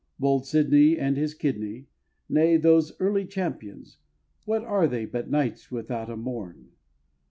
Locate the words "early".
2.99-3.23